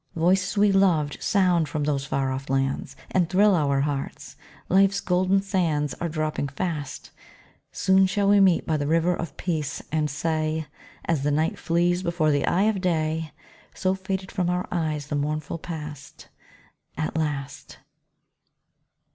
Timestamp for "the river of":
8.77-9.37